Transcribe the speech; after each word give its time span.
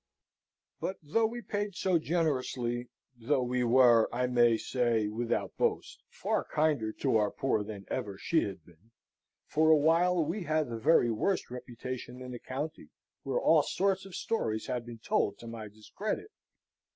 But 0.79 0.97
though 1.03 1.27
we 1.27 1.43
paid 1.43 1.75
so 1.75 1.99
generously, 1.99 2.89
though 3.15 3.43
we 3.43 3.63
were, 3.63 4.09
I 4.11 4.25
may 4.25 4.57
say 4.57 5.07
without 5.07 5.55
boast, 5.57 6.01
far 6.09 6.43
kinder 6.43 6.91
to 6.93 7.17
our 7.17 7.29
poor 7.29 7.63
than 7.63 7.85
ever 7.87 8.17
she 8.17 8.41
had 8.41 8.65
been, 8.65 8.89
for 9.45 9.69
a 9.69 9.77
while 9.77 10.25
we 10.25 10.41
had 10.45 10.69
the 10.69 10.79
very 10.79 11.11
worst 11.11 11.51
reputation 11.51 12.19
in 12.19 12.31
the 12.31 12.39
county, 12.39 12.89
where 13.21 13.39
all 13.39 13.61
sorts 13.61 14.07
of 14.07 14.15
stories 14.15 14.65
had 14.65 14.87
been 14.87 14.97
told 14.97 15.37
to 15.37 15.45
my 15.45 15.67
discredit. 15.67 16.31